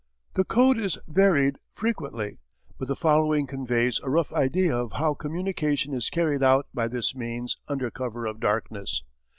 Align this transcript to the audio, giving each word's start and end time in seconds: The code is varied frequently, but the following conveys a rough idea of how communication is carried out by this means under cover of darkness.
The 0.33 0.43
code 0.45 0.79
is 0.79 0.97
varied 1.07 1.59
frequently, 1.75 2.39
but 2.79 2.87
the 2.87 2.95
following 2.95 3.45
conveys 3.45 3.99
a 3.99 4.09
rough 4.09 4.33
idea 4.33 4.75
of 4.75 4.93
how 4.93 5.13
communication 5.13 5.93
is 5.93 6.09
carried 6.09 6.41
out 6.41 6.65
by 6.73 6.87
this 6.87 7.13
means 7.13 7.55
under 7.67 7.91
cover 7.91 8.25
of 8.25 8.39
darkness. 8.39 9.03